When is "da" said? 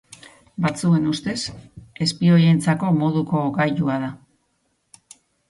4.07-4.11